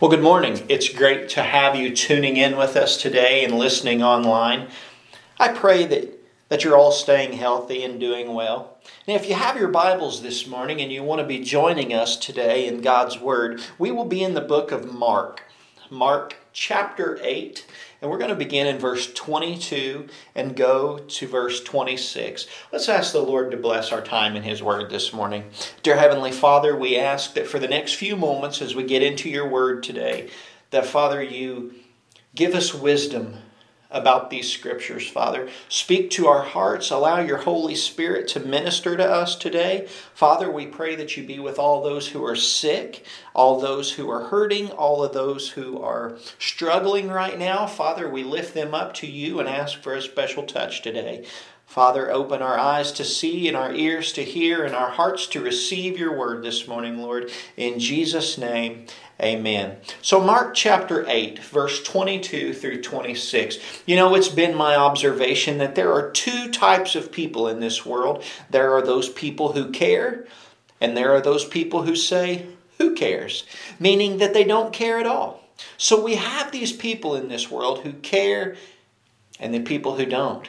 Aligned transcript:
Well, 0.00 0.10
good 0.10 0.22
morning. 0.22 0.64
It's 0.70 0.88
great 0.88 1.28
to 1.30 1.42
have 1.42 1.76
you 1.76 1.94
tuning 1.94 2.38
in 2.38 2.56
with 2.56 2.74
us 2.74 2.96
today 2.96 3.44
and 3.44 3.58
listening 3.58 4.02
online. 4.02 4.68
I 5.38 5.48
pray 5.48 5.84
that, 5.84 6.18
that 6.48 6.64
you're 6.64 6.74
all 6.74 6.90
staying 6.90 7.34
healthy 7.34 7.84
and 7.84 8.00
doing 8.00 8.32
well. 8.32 8.78
Now, 9.06 9.16
if 9.16 9.28
you 9.28 9.34
have 9.34 9.58
your 9.58 9.68
Bibles 9.68 10.22
this 10.22 10.46
morning 10.46 10.80
and 10.80 10.90
you 10.90 11.02
want 11.02 11.20
to 11.20 11.26
be 11.26 11.40
joining 11.40 11.92
us 11.92 12.16
today 12.16 12.66
in 12.66 12.80
God's 12.80 13.18
Word, 13.18 13.60
we 13.78 13.90
will 13.90 14.06
be 14.06 14.24
in 14.24 14.32
the 14.32 14.40
book 14.40 14.72
of 14.72 14.90
Mark. 14.90 15.42
Mark 15.90 16.36
chapter 16.52 17.18
8, 17.20 17.66
and 18.00 18.10
we're 18.10 18.18
going 18.18 18.30
to 18.30 18.36
begin 18.36 18.68
in 18.68 18.78
verse 18.78 19.12
22 19.12 20.06
and 20.36 20.54
go 20.54 20.98
to 20.98 21.26
verse 21.26 21.62
26. 21.64 22.46
Let's 22.72 22.88
ask 22.88 23.12
the 23.12 23.20
Lord 23.20 23.50
to 23.50 23.56
bless 23.56 23.90
our 23.90 24.00
time 24.00 24.36
in 24.36 24.44
His 24.44 24.62
Word 24.62 24.88
this 24.88 25.12
morning. 25.12 25.50
Dear 25.82 25.96
Heavenly 25.96 26.30
Father, 26.30 26.76
we 26.76 26.96
ask 26.96 27.34
that 27.34 27.48
for 27.48 27.58
the 27.58 27.68
next 27.68 27.94
few 27.94 28.16
moments 28.16 28.62
as 28.62 28.74
we 28.74 28.84
get 28.84 29.02
into 29.02 29.28
your 29.28 29.48
Word 29.48 29.82
today, 29.82 30.30
that 30.70 30.86
Father, 30.86 31.20
you 31.20 31.74
give 32.36 32.54
us 32.54 32.72
wisdom 32.72 33.36
about 33.90 34.30
these 34.30 34.50
scriptures, 34.50 35.08
Father. 35.08 35.48
Speak 35.68 36.10
to 36.10 36.28
our 36.28 36.42
hearts. 36.42 36.90
Allow 36.90 37.20
your 37.20 37.38
Holy 37.38 37.74
Spirit 37.74 38.28
to 38.28 38.40
minister 38.40 38.96
to 38.96 39.04
us 39.04 39.34
today. 39.34 39.88
Father, 40.14 40.50
we 40.50 40.66
pray 40.66 40.94
that 40.96 41.16
you 41.16 41.24
be 41.24 41.38
with 41.38 41.58
all 41.58 41.82
those 41.82 42.08
who 42.08 42.24
are 42.24 42.36
sick, 42.36 43.04
all 43.34 43.60
those 43.60 43.92
who 43.92 44.08
are 44.10 44.28
hurting, 44.28 44.70
all 44.70 45.02
of 45.02 45.12
those 45.12 45.50
who 45.50 45.82
are 45.82 46.16
struggling 46.38 47.08
right 47.08 47.38
now. 47.38 47.66
Father, 47.66 48.08
we 48.08 48.22
lift 48.22 48.54
them 48.54 48.74
up 48.74 48.94
to 48.94 49.06
you 49.06 49.40
and 49.40 49.48
ask 49.48 49.82
for 49.82 49.94
a 49.94 50.02
special 50.02 50.44
touch 50.44 50.82
today. 50.82 51.26
Father, 51.70 52.10
open 52.10 52.42
our 52.42 52.58
eyes 52.58 52.90
to 52.90 53.04
see 53.04 53.46
and 53.46 53.56
our 53.56 53.72
ears 53.72 54.12
to 54.14 54.24
hear 54.24 54.64
and 54.64 54.74
our 54.74 54.90
hearts 54.90 55.28
to 55.28 55.40
receive 55.40 55.96
your 55.96 56.18
word 56.18 56.42
this 56.42 56.66
morning, 56.66 56.98
Lord. 56.98 57.30
In 57.56 57.78
Jesus' 57.78 58.36
name, 58.36 58.86
amen. 59.20 59.76
So, 60.02 60.20
Mark 60.20 60.54
chapter 60.54 61.04
8, 61.08 61.38
verse 61.38 61.82
22 61.82 62.54
through 62.54 62.82
26. 62.82 63.58
You 63.86 63.96
know, 63.96 64.14
it's 64.14 64.28
been 64.28 64.54
my 64.54 64.76
observation 64.76 65.58
that 65.58 65.74
there 65.74 65.92
are 65.92 66.10
two 66.10 66.50
types 66.50 66.94
of 66.94 67.12
people 67.12 67.48
in 67.48 67.60
this 67.60 67.84
world 67.84 68.24
there 68.50 68.72
are 68.72 68.82
those 68.82 69.08
people 69.08 69.52
who 69.52 69.70
care, 69.70 70.26
and 70.80 70.96
there 70.96 71.12
are 71.14 71.20
those 71.20 71.44
people 71.44 71.82
who 71.82 71.94
say, 71.96 72.46
Who 72.78 72.94
cares? 72.94 73.44
Meaning 73.78 74.18
that 74.18 74.34
they 74.34 74.44
don't 74.44 74.72
care 74.72 74.98
at 74.98 75.06
all. 75.06 75.42
So, 75.76 76.02
we 76.02 76.16
have 76.16 76.52
these 76.52 76.72
people 76.72 77.14
in 77.14 77.28
this 77.28 77.50
world 77.50 77.80
who 77.80 77.92
care 77.94 78.56
and 79.38 79.54
the 79.54 79.60
people 79.60 79.96
who 79.96 80.06
don't. 80.06 80.48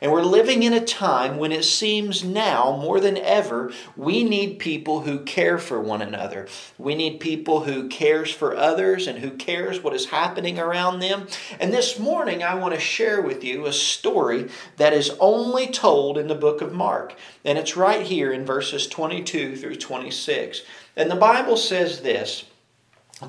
And 0.00 0.12
we're 0.12 0.22
living 0.22 0.62
in 0.62 0.72
a 0.72 0.84
time 0.84 1.38
when 1.38 1.52
it 1.52 1.64
seems 1.64 2.22
now 2.22 2.76
more 2.80 3.00
than 3.00 3.16
ever 3.16 3.72
we 3.96 4.24
need 4.24 4.58
people 4.58 5.00
who 5.00 5.20
care 5.20 5.58
for 5.58 5.80
one 5.80 6.02
another. 6.02 6.48
We 6.78 6.94
need 6.94 7.20
people 7.20 7.64
who 7.64 7.88
cares 7.88 8.30
for 8.30 8.56
others 8.56 9.06
and 9.06 9.18
who 9.18 9.30
cares 9.30 9.82
what 9.82 9.94
is 9.94 10.06
happening 10.06 10.58
around 10.58 11.00
them. 11.00 11.26
And 11.58 11.72
this 11.72 11.98
morning 11.98 12.42
I 12.42 12.54
want 12.54 12.74
to 12.74 12.80
share 12.80 13.22
with 13.22 13.42
you 13.44 13.66
a 13.66 13.72
story 13.72 14.48
that 14.76 14.92
is 14.92 15.16
only 15.20 15.68
told 15.68 16.18
in 16.18 16.28
the 16.28 16.34
book 16.34 16.60
of 16.60 16.72
Mark. 16.72 17.14
And 17.44 17.58
it's 17.58 17.76
right 17.76 18.02
here 18.02 18.32
in 18.32 18.44
verses 18.44 18.86
22 18.86 19.56
through 19.56 19.76
26. 19.76 20.62
And 20.96 21.10
the 21.10 21.16
Bible 21.16 21.56
says 21.56 22.00
this, 22.00 22.44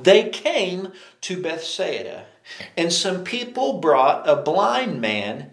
they 0.02 0.30
came 0.30 0.92
to 1.22 1.42
Bethsaida, 1.42 2.26
and 2.76 2.92
some 2.92 3.24
people 3.24 3.80
brought 3.80 4.28
a 4.28 4.36
blind 4.36 5.00
man 5.00 5.52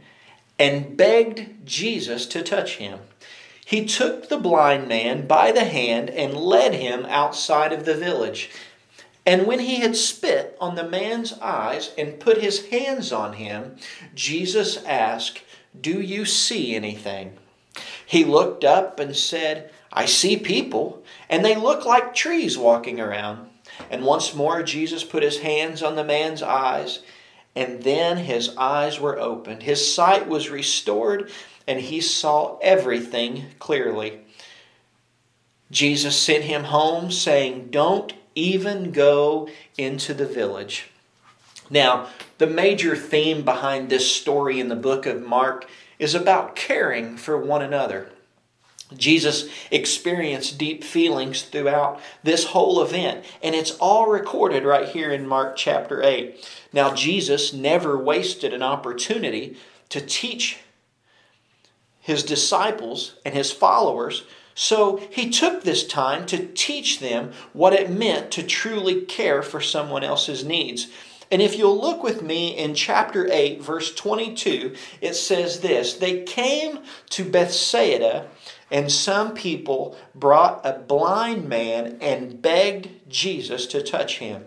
and 0.59 0.97
begged 0.97 1.67
Jesus 1.67 2.27
to 2.27 2.43
touch 2.43 2.77
him. 2.77 3.01
He 3.65 3.87
took 3.87 4.29
the 4.29 4.37
blind 4.39 4.89
man 4.89 5.27
by 5.27 5.51
the 5.51 5.65
hand 5.65 6.11
and 6.11 6.37
led 6.37 6.75
him 6.75 7.07
outside 7.07 7.73
of 7.73 7.85
the 7.85 7.95
village. 7.95 8.51
And 9.27 9.47
when 9.47 9.61
he 9.61 9.77
had 9.77 9.97
spit 9.97 10.57
on 10.61 10.75
the 10.75 10.89
man's 10.89 11.33
eyes 11.41 11.93
and 11.97 12.21
put 12.21 12.43
his 12.43 12.67
hands 12.67 13.11
on 13.11 13.35
him, 13.35 13.77
Jesus 14.15 14.85
asked, 14.85 15.43
Do 15.79 16.01
you 16.01 16.27
see 16.27 16.75
anything? 16.75 17.39
He 18.05 18.25
looked 18.25 18.65
up 18.65 19.01
and 19.01 19.17
said, 19.17 19.71
I 19.93 20.05
see 20.05 20.37
people, 20.37 21.03
and 21.31 21.45
they 21.45 21.57
look 21.57 21.87
like 21.87 22.15
trees 22.15 22.59
walking 22.59 23.01
around. 23.01 23.49
And 23.91 24.05
once 24.05 24.35
more 24.35 24.63
Jesus 24.63 25.05
put 25.05 25.23
his 25.23 25.41
hands 25.41 25.83
on 25.83 25.97
the 25.97 26.05
man's 26.05 26.43
eyes 26.43 27.01
and 27.55 27.83
then 27.83 28.17
his 28.17 28.57
eyes 28.57 28.99
were 28.99 29.19
opened. 29.19 29.63
His 29.63 29.95
sight 29.95 30.29
was 30.29 30.51
restored, 30.51 31.31
and 31.67 31.81
he 31.81 32.01
saw 32.01 32.59
everything 32.59 33.47
clearly. 33.59 34.21
Jesus 35.71 36.17
sent 36.17 36.45
him 36.45 36.65
home, 36.65 37.11
saying, 37.11 37.69
Don't 37.71 38.13
even 38.35 38.91
go 38.91 39.49
into 39.79 40.15
the 40.15 40.27
village. 40.27 40.91
Now, 41.71 42.09
the 42.39 42.47
major 42.47 42.97
theme 42.97 43.43
behind 43.43 43.89
this 43.89 44.13
story 44.13 44.61
in 44.61 44.69
the 44.69 44.77
book 44.77 45.07
of 45.07 45.23
Mark 45.23 45.67
is 45.99 46.15
about 46.15 46.57
caring 46.57 47.17
for 47.17 47.39
one 47.39 47.63
another. 47.63 48.11
Jesus 48.97 49.49
experienced 49.71 50.59
deep 50.59 50.85
feelings 50.85 51.43
throughout 51.43 52.01
this 52.23 52.47
whole 52.47 52.83
event, 52.83 53.25
and 53.43 53.55
it's 53.55 53.73
all 53.79 54.09
recorded 54.09 54.65
right 54.65 54.89
here 54.89 55.11
in 55.11 55.27
Mark 55.27 55.57
chapter 55.57 56.03
8. 56.03 56.49
Now, 56.73 56.95
Jesus 56.95 57.53
never 57.53 57.97
wasted 57.99 58.53
an 58.53 58.63
opportunity 58.63 59.57
to 59.91 60.01
teach 60.01 60.59
his 62.01 62.23
disciples 62.23 63.17
and 63.25 63.35
his 63.35 63.51
followers, 63.53 64.25
so 64.55 65.01
he 65.11 65.31
took 65.31 65.63
this 65.63 65.87
time 65.87 66.27
to 66.27 66.47
teach 66.47 67.01
them 67.01 67.33
what 67.53 67.73
it 67.73 67.91
meant 67.91 68.31
to 68.33 68.43
truly 68.43 69.03
care 69.03 69.43
for 69.43 69.61
someone 69.61 70.05
else's 70.05 70.45
needs. 70.45 70.89
And 71.31 71.43
if 71.43 71.59
you'll 71.59 71.81
look 71.81 72.03
with 72.03 72.23
me 72.23 72.57
in 72.57 72.75
chapter 72.75 73.29
8, 73.33 73.61
verse 73.61 73.95
22, 73.95 74.75
it 75.01 75.15
says 75.15 75.61
this 75.61 75.95
They 75.95 76.23
came 76.23 76.81
to 77.11 77.25
Bethsaida 77.25 78.29
and 78.75 78.91
some 78.91 79.35
people 79.35 79.97
brought 80.17 80.67
a 80.67 80.81
blind 80.81 81.49
man 81.49 81.97
and 82.01 82.43
begged 82.43 82.89
Jesus 83.09 83.67
to 83.67 83.81
touch 83.81 84.19
him. 84.19 84.47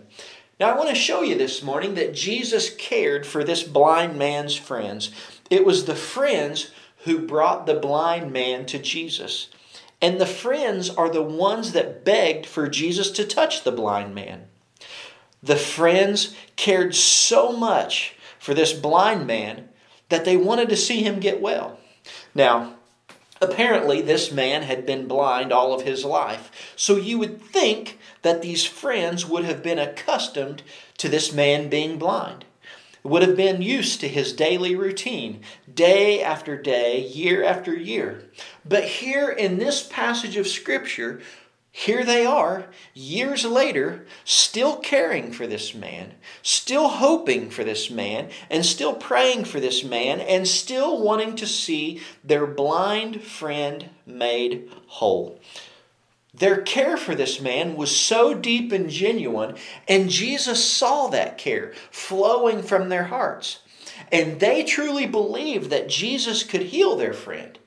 Now, 0.60 0.70
I 0.70 0.76
want 0.76 0.90
to 0.90 0.94
show 0.94 1.22
you 1.22 1.34
this 1.34 1.62
morning 1.62 1.94
that 1.94 2.12
Jesus 2.12 2.68
cared 2.68 3.24
for 3.24 3.42
this 3.42 3.62
blind 3.62 4.18
man's 4.18 4.54
friends. 4.54 5.10
It 5.48 5.64
was 5.64 5.86
the 5.86 5.96
friends 5.96 6.72
who 7.04 7.20
brought 7.20 7.64
the 7.64 7.76
blind 7.76 8.30
man 8.30 8.66
to 8.66 8.78
Jesus. 8.78 9.48
And 10.02 10.20
the 10.20 10.26
friends 10.26 10.90
are 10.90 11.08
the 11.08 11.22
ones 11.22 11.72
that 11.72 12.04
begged 12.04 12.44
for 12.44 12.68
Jesus 12.68 13.10
to 13.12 13.24
touch 13.24 13.64
the 13.64 13.72
blind 13.72 14.14
man. 14.14 14.42
The 15.42 15.56
friends 15.56 16.36
cared 16.54 16.94
so 16.94 17.50
much 17.50 18.14
for 18.38 18.52
this 18.52 18.74
blind 18.74 19.26
man 19.26 19.70
that 20.10 20.26
they 20.26 20.36
wanted 20.36 20.68
to 20.68 20.76
see 20.76 21.02
him 21.02 21.18
get 21.18 21.40
well. 21.40 21.78
Now, 22.34 22.74
Apparently, 23.40 24.00
this 24.00 24.32
man 24.32 24.62
had 24.62 24.84
been 24.84 25.06
blind 25.06 25.52
all 25.52 25.72
of 25.72 25.82
his 25.82 26.04
life. 26.04 26.74
So 26.76 26.96
you 26.96 27.18
would 27.18 27.40
think 27.40 27.98
that 28.22 28.42
these 28.42 28.64
friends 28.64 29.26
would 29.26 29.44
have 29.44 29.62
been 29.62 29.78
accustomed 29.78 30.62
to 30.98 31.08
this 31.08 31.32
man 31.32 31.68
being 31.68 31.98
blind, 31.98 32.44
would 33.02 33.22
have 33.22 33.36
been 33.36 33.62
used 33.62 34.00
to 34.00 34.08
his 34.08 34.32
daily 34.32 34.74
routine, 34.74 35.42
day 35.72 36.22
after 36.22 36.60
day, 36.60 37.00
year 37.00 37.44
after 37.44 37.74
year. 37.74 38.24
But 38.64 38.84
here 38.84 39.30
in 39.30 39.58
this 39.58 39.82
passage 39.82 40.36
of 40.36 40.48
Scripture, 40.48 41.20
here 41.70 42.04
they 42.04 42.26
are, 42.26 42.66
years 42.94 43.44
later, 43.44 44.06
still 44.24 44.76
caring 44.76 45.32
for 45.32 45.46
this 45.46 45.74
man, 45.74 46.14
still 46.42 46.88
hoping 46.88 47.50
for 47.50 47.62
this 47.62 47.90
man, 47.90 48.30
and 48.50 48.64
still 48.64 48.94
praying 48.94 49.44
for 49.44 49.60
this 49.60 49.84
man, 49.84 50.20
and 50.20 50.48
still 50.48 51.00
wanting 51.00 51.36
to 51.36 51.46
see 51.46 52.00
their 52.24 52.46
blind 52.46 53.22
friend 53.22 53.90
made 54.06 54.70
whole. 54.86 55.38
Their 56.34 56.60
care 56.62 56.96
for 56.96 57.14
this 57.14 57.40
man 57.40 57.76
was 57.76 57.94
so 57.94 58.34
deep 58.34 58.72
and 58.72 58.88
genuine, 58.90 59.56
and 59.86 60.10
Jesus 60.10 60.64
saw 60.64 61.08
that 61.08 61.38
care 61.38 61.72
flowing 61.90 62.62
from 62.62 62.88
their 62.88 63.04
hearts. 63.04 63.60
And 64.12 64.38
they 64.38 64.62
truly 64.62 65.06
believed 65.06 65.70
that 65.70 65.88
Jesus 65.88 66.44
could 66.44 66.62
heal 66.62 66.96
their 66.96 67.12
friend. 67.12 67.58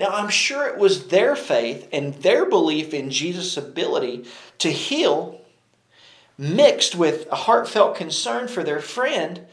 Now, 0.00 0.08
I'm 0.08 0.30
sure 0.30 0.66
it 0.66 0.78
was 0.78 1.08
their 1.08 1.36
faith 1.36 1.86
and 1.92 2.14
their 2.14 2.48
belief 2.48 2.94
in 2.94 3.10
Jesus' 3.10 3.58
ability 3.58 4.24
to 4.56 4.70
heal, 4.70 5.42
mixed 6.38 6.96
with 6.96 7.30
a 7.30 7.36
heartfelt 7.36 7.96
concern 7.96 8.48
for 8.48 8.64
their 8.64 8.80
friend, 8.80 9.46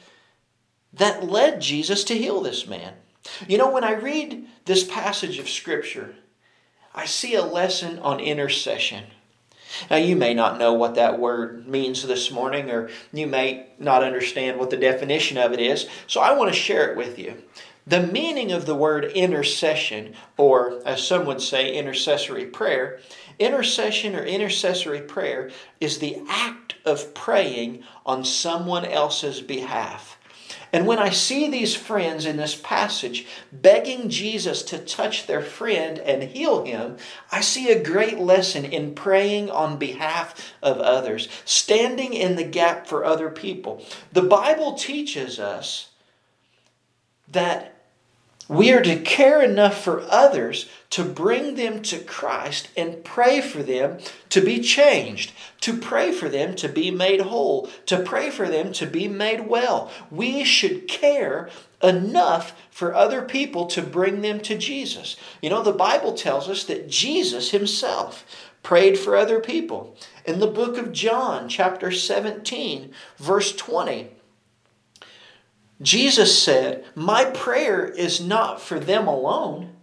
that 0.94 1.26
led 1.26 1.60
Jesus 1.60 2.06
to 2.06 2.18
heal 2.18 2.40
this 2.40 2.66
man. 2.66 2.94
You 3.46 3.58
know, 3.58 3.70
when 3.70 3.84
I 3.84 3.92
read 3.92 4.48
this 4.64 4.86
passage 4.86 5.38
of 5.38 5.50
Scripture, 5.50 6.16
I 6.96 7.06
see 7.06 7.36
a 7.36 7.44
lesson 7.44 8.00
on 8.00 8.22
intercession. 8.22 9.04
Now, 9.90 9.98
you 9.98 10.16
may 10.16 10.34
not 10.34 10.58
know 10.58 10.72
what 10.72 10.96
that 10.96 11.20
word 11.20 11.68
means 11.68 12.08
this 12.08 12.32
morning, 12.32 12.72
or 12.72 12.90
you 13.12 13.28
may 13.28 13.68
not 13.80 14.02
understand 14.02 14.58
what 14.58 14.70
the 14.70 14.78
definition 14.78 15.38
of 15.38 15.52
it 15.52 15.60
is, 15.60 15.90
so 16.08 16.22
I 16.22 16.32
want 16.32 16.54
to 16.54 16.58
share 16.58 16.90
it 16.90 16.96
with 16.96 17.20
you. 17.20 17.44
The 17.88 18.06
meaning 18.06 18.52
of 18.52 18.66
the 18.66 18.76
word 18.76 19.06
intercession, 19.06 20.14
or 20.36 20.82
as 20.86 21.08
some 21.08 21.26
would 21.26 21.42
say, 21.42 21.74
intercessory 21.74 22.46
prayer, 22.46 23.00
intercession 23.40 24.14
or 24.14 24.26
intercessory 24.26 25.00
prayer 25.00 25.50
is 25.80 26.00
the 26.00 26.22
act 26.28 26.76
of 26.84 27.14
praying 27.14 27.84
on 28.06 28.26
someone 28.26 28.84
else's 28.84 29.40
behalf. 29.40 30.20
And 30.74 30.86
when 30.86 31.00
I 31.00 31.12
see 31.12 31.50
these 31.50 31.76
friends 31.76 32.26
in 32.26 32.36
this 32.36 32.60
passage 32.62 33.26
begging 33.54 34.10
Jesus 34.10 34.64
to 34.64 34.80
touch 34.80 35.26
their 35.26 35.42
friend 35.42 35.98
and 35.98 36.24
heal 36.24 36.66
him, 36.66 36.98
I 37.32 37.40
see 37.40 37.72
a 37.72 37.82
great 37.82 38.20
lesson 38.20 38.66
in 38.66 38.96
praying 38.96 39.50
on 39.50 39.78
behalf 39.78 40.54
of 40.62 40.78
others, 40.80 41.30
standing 41.46 42.14
in 42.14 42.36
the 42.36 42.44
gap 42.44 42.86
for 42.86 43.06
other 43.06 43.30
people. 43.30 43.82
The 44.12 44.24
Bible 44.24 44.74
teaches 44.74 45.40
us 45.40 45.92
that 47.30 47.77
we 48.48 48.72
are 48.72 48.82
to 48.82 49.00
care 49.00 49.42
enough 49.42 49.84
for 49.84 50.06
others 50.10 50.70
to 50.92 51.04
bring 51.04 51.56
them 51.56 51.82
to 51.84 52.00
Christ 52.00 52.70
and 52.78 53.04
pray 53.04 53.42
for 53.42 53.62
them 53.62 54.00
to 54.30 54.42
be 54.42 54.62
changed, 54.62 55.34
to 55.62 55.78
pray 55.78 56.12
for 56.12 56.30
them 56.30 56.56
to 56.56 56.70
be 56.70 56.90
made 56.92 57.22
whole, 57.22 57.70
to 57.88 58.00
pray 58.00 58.30
for 58.30 58.48
them 58.48 58.72
to 58.74 58.86
be 58.86 59.08
made 59.08 59.48
well. 59.48 59.92
We 60.10 60.44
should 60.44 60.88
care 60.88 61.50
enough 61.84 62.54
for 62.72 62.96
other 62.96 63.22
people 63.22 63.66
to 63.68 63.82
bring 63.82 64.22
them 64.22 64.40
to 64.42 64.58
Jesus. 64.58 65.18
You 65.42 65.50
know, 65.50 65.62
the 65.62 65.74
Bible 65.74 66.14
tells 66.14 66.48
us 66.48 66.64
that 66.66 66.90
Jesus 66.90 67.52
himself 67.52 68.26
prayed 68.64 68.98
for 68.98 69.16
other 69.16 69.40
people. 69.40 69.96
In 70.26 70.40
the 70.40 70.48
book 70.48 70.78
of 70.78 70.92
John, 70.92 71.48
chapter 71.50 71.92
17, 71.92 72.94
verse 73.18 73.56
20, 73.56 74.10
Jesus 75.82 76.42
said, 76.42 76.84
My 76.96 77.26
prayer 77.26 77.86
is 77.86 78.20
not 78.20 78.62
for 78.62 78.80
them 78.80 79.08
alone. 79.08 79.76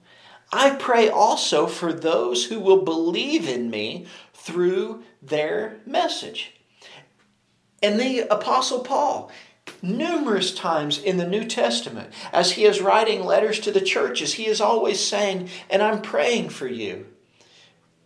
I 0.53 0.71
pray 0.71 1.09
also 1.09 1.67
for 1.67 1.93
those 1.93 2.47
who 2.47 2.61
will 2.61 2.83
believe 2.83 3.49
in 3.49 3.71
me 3.71 4.07
through 4.33 5.03
their 5.23 5.79
message. 5.87 6.53
And 7.83 7.99
the 7.99 8.21
Apostle 8.21 8.81
Paul, 8.81 9.31
numerous 9.83 10.55
times 10.55 10.99
in 10.99 11.17
the 11.17 11.27
New 11.27 11.45
Testament, 11.45 12.11
as 12.33 12.53
he 12.53 12.65
is 12.65 12.81
writing 12.81 13.25
letters 13.25 13.61
to 13.61 13.71
the 13.71 13.81
churches, 13.81 14.35
he 14.35 14.47
is 14.47 14.61
always 14.61 15.01
saying, 15.01 15.49
And 15.71 15.83
I'm 15.83 16.03
praying 16.03 16.51
for 16.51 16.67
you. 16.67 17.07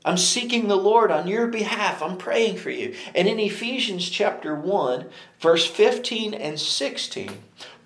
I'm 0.04 0.16
seeking 0.16 0.68
the 0.68 0.76
Lord 0.76 1.10
on 1.10 1.26
your 1.26 1.48
behalf. 1.48 2.02
I'm 2.02 2.16
praying 2.16 2.56
for 2.56 2.70
you. 2.70 2.94
And 3.14 3.28
in 3.28 3.38
Ephesians 3.38 4.08
chapter 4.08 4.54
1, 4.54 5.06
verse 5.40 5.66
15 5.66 6.34
and 6.34 6.58
16, 6.58 7.30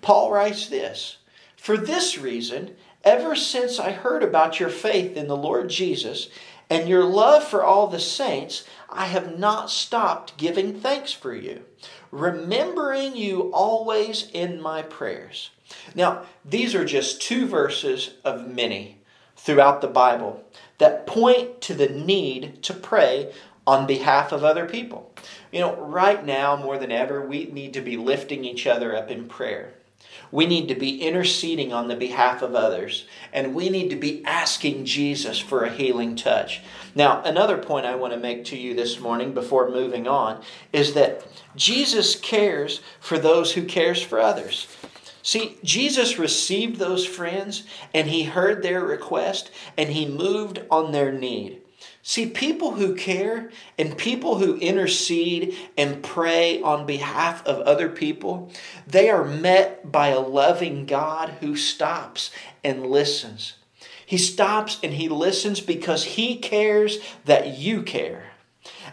Paul 0.03 0.31
writes 0.31 0.67
this 0.67 1.17
For 1.55 1.77
this 1.77 2.17
reason, 2.19 2.75
ever 3.03 3.35
since 3.35 3.79
I 3.79 3.91
heard 3.91 4.21
about 4.21 4.59
your 4.59 4.69
faith 4.69 5.17
in 5.17 5.27
the 5.27 5.37
Lord 5.37 5.69
Jesus 5.69 6.29
and 6.69 6.87
your 6.87 7.05
love 7.05 7.43
for 7.43 7.63
all 7.63 7.87
the 7.87 7.99
saints, 7.99 8.65
I 8.89 9.05
have 9.05 9.39
not 9.39 9.71
stopped 9.71 10.37
giving 10.37 10.79
thanks 10.79 11.13
for 11.13 11.33
you, 11.33 11.63
remembering 12.11 13.15
you 13.15 13.51
always 13.53 14.29
in 14.33 14.61
my 14.61 14.81
prayers. 14.81 15.49
Now, 15.95 16.23
these 16.45 16.75
are 16.75 16.85
just 16.85 17.21
two 17.21 17.47
verses 17.47 18.15
of 18.23 18.47
many 18.47 18.99
throughout 19.37 19.81
the 19.81 19.87
Bible 19.87 20.43
that 20.77 21.07
point 21.07 21.61
to 21.61 21.73
the 21.73 21.89
need 21.89 22.61
to 22.63 22.73
pray 22.73 23.31
on 23.65 23.87
behalf 23.87 24.31
of 24.33 24.43
other 24.43 24.65
people. 24.65 25.13
You 25.51 25.61
know, 25.61 25.75
right 25.75 26.23
now, 26.25 26.57
more 26.57 26.77
than 26.77 26.91
ever, 26.91 27.25
we 27.25 27.45
need 27.45 27.73
to 27.73 27.81
be 27.81 27.95
lifting 27.95 28.43
each 28.43 28.67
other 28.67 28.95
up 28.95 29.09
in 29.09 29.27
prayer. 29.27 29.73
We 30.33 30.47
need 30.47 30.67
to 30.69 30.75
be 30.75 30.99
interceding 30.99 31.73
on 31.73 31.87
the 31.87 31.95
behalf 31.95 32.41
of 32.41 32.55
others, 32.55 33.05
and 33.31 33.53
we 33.53 33.69
need 33.69 33.91
to 33.91 33.95
be 33.95 34.25
asking 34.25 34.85
Jesus 34.85 35.37
for 35.37 35.63
a 35.63 35.69
healing 35.69 36.15
touch. 36.15 36.61
Now, 36.95 37.21
another 37.21 37.59
point 37.59 37.85
I 37.85 37.93
want 37.93 38.13
to 38.13 38.19
make 38.19 38.43
to 38.45 38.57
you 38.57 38.73
this 38.73 38.99
morning 38.99 39.35
before 39.35 39.69
moving 39.69 40.07
on 40.07 40.41
is 40.71 40.95
that 40.95 41.23
Jesus 41.55 42.15
cares 42.15 42.81
for 42.99 43.19
those 43.19 43.53
who 43.53 43.63
cares 43.65 44.01
for 44.01 44.19
others. 44.19 44.65
See, 45.21 45.59
Jesus 45.63 46.17
received 46.17 46.77
those 46.77 47.05
friends 47.05 47.65
and 47.93 48.07
he 48.07 48.23
heard 48.23 48.63
their 48.63 48.83
request 48.83 49.51
and 49.77 49.91
he 49.91 50.07
moved 50.07 50.63
on 50.71 50.93
their 50.93 51.11
need. 51.11 51.61
See, 52.05 52.25
people 52.25 52.73
who 52.73 52.95
care 52.95 53.49
and 53.79 53.97
people 53.97 54.37
who 54.37 54.57
intercede 54.57 55.55
and 55.77 56.03
pray 56.03 56.61
on 56.61 56.85
behalf 56.85 57.45
of 57.47 57.61
other 57.61 57.87
people, 57.87 58.51
they 58.85 59.09
are 59.09 59.23
met 59.23 59.89
by 59.89 60.09
a 60.09 60.19
loving 60.19 60.85
God 60.85 61.29
who 61.39 61.55
stops 61.55 62.29
and 62.61 62.85
listens. 62.87 63.53
He 64.05 64.17
stops 64.17 64.79
and 64.83 64.93
he 64.93 65.07
listens 65.07 65.61
because 65.61 66.03
he 66.03 66.35
cares 66.35 66.99
that 67.23 67.57
you 67.57 67.83
care. 67.83 68.31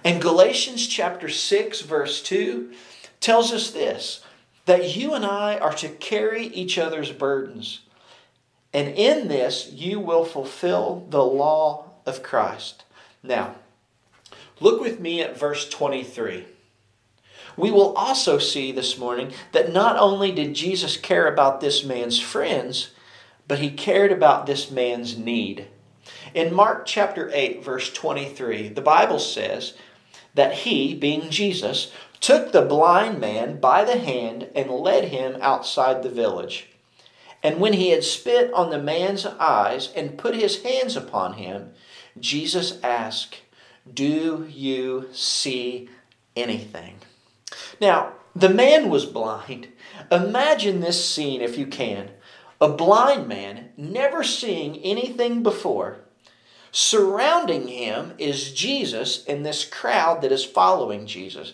And 0.05 0.23
Galatians 0.23 0.87
chapter 0.87 1.29
6, 1.29 1.81
verse 1.81 2.23
2 2.23 2.73
tells 3.19 3.53
us 3.53 3.73
this 3.73 4.25
that 4.67 4.95
you 4.95 5.15
and 5.15 5.27
I 5.27 5.59
are 5.59 5.73
to 5.75 5.89
carry 5.89 6.47
each 6.47 6.79
other's 6.79 7.11
burdens. 7.11 7.81
And 8.73 8.87
in 8.89 9.27
this, 9.27 9.73
you 9.73 9.99
will 9.99 10.25
fulfill 10.25 11.07
the 11.11 11.25
law 11.25 11.87
of 12.07 12.23
Christ. 12.23 12.85
Now, 13.23 13.57
look 14.61 14.81
with 14.81 15.01
me 15.01 15.21
at 15.23 15.39
verse 15.39 15.69
23. 15.69 16.47
We 17.57 17.71
will 17.71 17.95
also 17.95 18.39
see 18.39 18.73
this 18.73 18.97
morning 18.97 19.33
that 19.53 19.73
not 19.73 19.97
only 19.99 20.33
did 20.33 20.55
Jesus 20.55 20.97
care 20.97 21.27
about 21.27 21.61
this 21.61 21.85
man's 21.85 22.19
friends, 22.19 22.91
but 23.47 23.59
he 23.59 23.71
cared 23.71 24.13
about 24.13 24.47
this 24.47 24.71
man's 24.71 25.19
need. 25.19 25.67
In 26.33 26.55
Mark 26.55 26.87
chapter 26.87 27.31
8, 27.33 27.65
verse 27.65 27.93
23, 27.93 28.69
the 28.69 28.81
Bible 28.81 29.19
says 29.19 29.75
that 30.35 30.55
he, 30.55 30.95
being 30.95 31.31
Jesus, 31.31 31.93
took 32.21 32.53
the 32.53 32.63
blind 32.63 33.19
man 33.21 33.59
by 33.59 33.85
the 33.85 33.99
hand 33.99 34.49
and 34.55 34.71
led 34.71 35.09
him 35.09 35.37
outside 35.41 36.03
the 36.03 36.09
village. 36.09 36.69
And 37.43 37.59
when 37.59 37.73
he 37.73 37.91
had 37.91 38.05
spit 38.05 38.53
on 38.53 38.71
the 38.71 38.79
man's 38.79 39.27
eyes 39.27 39.91
and 39.97 40.19
put 40.19 40.35
his 40.35 40.63
hands 40.63 40.97
upon 40.97 41.35
him, 41.35 41.73
Jesus 42.19 42.79
asked, 42.83 43.41
Do 43.93 44.47
you 44.51 45.09
see 45.13 45.89
anything? 46.37 46.97
Now, 47.81 48.13
the 48.35 48.49
man 48.49 48.91
was 48.91 49.07
blind. 49.07 49.69
Imagine 50.11 50.81
this 50.81 51.05
scene 51.05 51.41
if 51.41 51.59
you 51.59 51.67
can. 51.67 52.11
A 52.61 52.69
blind 52.69 53.27
man, 53.27 53.71
never 53.77 54.23
seeing 54.23 54.77
anything 54.79 55.43
before. 55.43 56.01
Surrounding 56.73 57.67
him 57.69 58.13
is 58.19 58.53
Jesus 58.53 59.25
and 59.27 59.45
this 59.45 59.65
crowd 59.65 60.23
that 60.23 60.31
is 60.31 60.45
following 60.45 61.07
Jesus. 61.07 61.53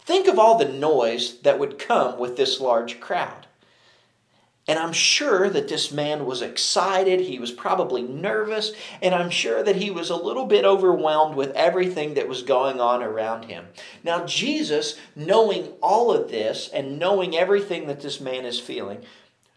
Think 0.00 0.26
of 0.26 0.38
all 0.38 0.56
the 0.56 0.68
noise 0.68 1.38
that 1.40 1.58
would 1.58 1.78
come 1.78 2.18
with 2.18 2.36
this 2.36 2.60
large 2.60 3.00
crowd. 3.00 3.43
And 4.66 4.78
I'm 4.78 4.92
sure 4.94 5.50
that 5.50 5.68
this 5.68 5.92
man 5.92 6.24
was 6.24 6.40
excited. 6.40 7.20
He 7.20 7.38
was 7.38 7.52
probably 7.52 8.02
nervous. 8.02 8.72
And 9.02 9.14
I'm 9.14 9.28
sure 9.28 9.62
that 9.62 9.76
he 9.76 9.90
was 9.90 10.08
a 10.08 10.16
little 10.16 10.46
bit 10.46 10.64
overwhelmed 10.64 11.36
with 11.36 11.50
everything 11.50 12.14
that 12.14 12.28
was 12.28 12.42
going 12.42 12.80
on 12.80 13.02
around 13.02 13.44
him. 13.44 13.66
Now, 14.02 14.24
Jesus, 14.24 14.98
knowing 15.14 15.72
all 15.82 16.12
of 16.12 16.30
this 16.30 16.70
and 16.72 16.98
knowing 16.98 17.36
everything 17.36 17.86
that 17.88 18.00
this 18.00 18.20
man 18.20 18.46
is 18.46 18.58
feeling, 18.58 19.04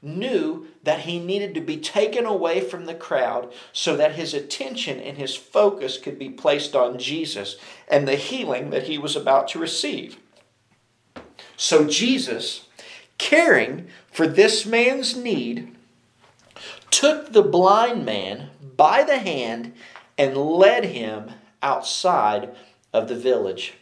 knew 0.02 0.68
that 0.84 1.02
he 1.02 1.20
needed 1.20 1.54
to 1.56 1.62
be 1.62 1.78
taken 1.78 2.26
away 2.26 2.60
from 2.60 2.86
the 2.86 2.94
crowd 2.94 3.52
so 3.72 3.96
that 3.96 4.16
his 4.16 4.34
attention 4.34 5.00
and 5.00 5.18
his 5.18 5.36
focus 5.36 5.98
could 5.98 6.20
be 6.20 6.30
placed 6.30 6.76
on 6.76 7.00
Jesus 7.00 7.56
and 7.88 8.08
the 8.08 8.16
healing 8.16 8.70
that 8.72 8.84
he 8.84 8.98
was 8.98 9.16
about 9.16 9.48
to 9.50 9.60
receive. 9.60 10.18
So, 11.56 11.88
Jesus 11.88 12.67
caring 13.18 13.88
for 14.12 14.28
this 14.28 14.66
man's 14.66 15.16
need, 15.16 15.76
took 16.92 17.34
the 17.34 17.44
blind 17.44 18.06
man 18.06 18.50
by 18.76 19.04
the 19.04 19.18
hand 19.18 19.74
and 20.18 20.38
led 20.38 20.86
him 20.86 21.32
outside 21.62 22.50
of 22.94 23.08
the 23.08 23.16
village. 23.16 23.74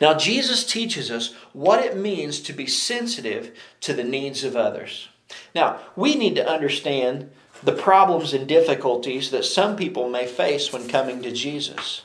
Now, 0.00 0.14
Jesus 0.14 0.64
teaches 0.64 1.10
us 1.10 1.32
what 1.52 1.84
it 1.84 1.96
means 1.96 2.40
to 2.40 2.52
be 2.52 2.66
sensitive 2.66 3.56
to 3.80 3.92
the 3.92 4.04
needs 4.04 4.44
of 4.44 4.56
others. 4.56 5.08
Now, 5.54 5.80
we 5.96 6.14
need 6.16 6.34
to 6.36 6.48
understand 6.48 7.30
the 7.62 7.72
problems 7.72 8.32
and 8.32 8.46
difficulties 8.46 9.30
that 9.30 9.44
some 9.44 9.76
people 9.76 10.08
may 10.08 10.26
face 10.26 10.72
when 10.72 10.88
coming 10.88 11.22
to 11.22 11.32
Jesus. 11.32 12.02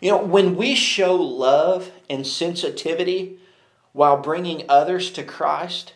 You 0.00 0.12
know, 0.12 0.22
when 0.22 0.56
we 0.56 0.74
show 0.74 1.14
love 1.14 1.90
and 2.08 2.26
sensitivity 2.26 3.38
while 3.92 4.20
bringing 4.20 4.64
others 4.68 5.10
to 5.12 5.22
Christ, 5.22 5.94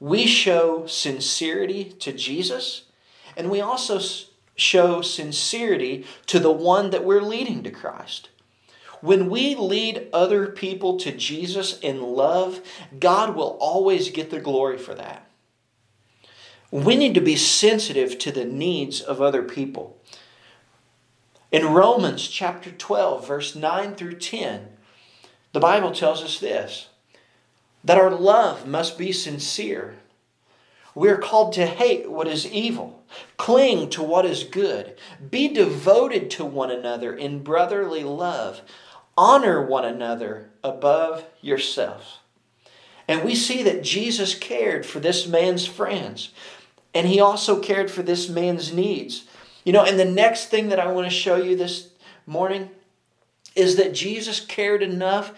we 0.00 0.26
show 0.26 0.86
sincerity 0.86 1.84
to 2.00 2.12
Jesus, 2.12 2.84
and 3.36 3.50
we 3.50 3.60
also 3.60 4.00
show 4.56 5.02
sincerity 5.02 6.06
to 6.26 6.38
the 6.38 6.52
one 6.52 6.90
that 6.90 7.04
we're 7.04 7.22
leading 7.22 7.62
to 7.62 7.70
Christ. 7.70 8.28
When 9.00 9.28
we 9.28 9.54
lead 9.54 10.08
other 10.12 10.46
people 10.46 10.96
to 10.98 11.12
Jesus 11.12 11.78
in 11.80 12.02
love, 12.02 12.60
God 12.98 13.34
will 13.34 13.58
always 13.60 14.10
get 14.10 14.30
the 14.30 14.40
glory 14.40 14.78
for 14.78 14.94
that. 14.94 15.28
We 16.70 16.96
need 16.96 17.14
to 17.14 17.20
be 17.20 17.36
sensitive 17.36 18.18
to 18.18 18.32
the 18.32 18.44
needs 18.44 19.00
of 19.00 19.20
other 19.20 19.42
people. 19.42 20.00
In 21.52 21.66
Romans 21.66 22.26
chapter 22.26 22.70
12, 22.70 23.28
verse 23.28 23.54
9 23.54 23.94
through 23.94 24.16
10, 24.16 24.68
the 25.52 25.60
Bible 25.60 25.92
tells 25.92 26.22
us 26.22 26.40
this 26.40 26.88
that 27.84 27.98
our 27.98 28.10
love 28.10 28.66
must 28.66 28.96
be 28.96 29.12
sincere. 29.12 29.94
We 30.94 31.08
are 31.08 31.18
called 31.18 31.52
to 31.54 31.66
hate 31.66 32.10
what 32.10 32.28
is 32.28 32.46
evil, 32.46 33.04
cling 33.36 33.90
to 33.90 34.02
what 34.02 34.24
is 34.24 34.44
good, 34.44 34.96
be 35.30 35.48
devoted 35.48 36.30
to 36.32 36.44
one 36.44 36.70
another 36.70 37.14
in 37.14 37.42
brotherly 37.42 38.04
love, 38.04 38.62
honor 39.16 39.64
one 39.64 39.84
another 39.84 40.50
above 40.62 41.24
yourselves. 41.40 42.18
And 43.06 43.22
we 43.22 43.34
see 43.34 43.62
that 43.64 43.82
Jesus 43.82 44.34
cared 44.34 44.86
for 44.86 45.00
this 45.00 45.26
man's 45.26 45.66
friends, 45.66 46.30
and 46.94 47.06
he 47.06 47.20
also 47.20 47.60
cared 47.60 47.90
for 47.90 48.02
this 48.02 48.28
man's 48.28 48.72
needs. 48.72 49.26
You 49.64 49.72
know, 49.72 49.84
and 49.84 49.98
the 49.98 50.04
next 50.04 50.46
thing 50.46 50.68
that 50.68 50.80
I 50.80 50.90
want 50.92 51.06
to 51.08 51.14
show 51.14 51.36
you 51.36 51.56
this 51.56 51.88
morning 52.26 52.70
is 53.54 53.76
that 53.76 53.94
Jesus 53.94 54.40
cared 54.40 54.82
enough 54.82 55.32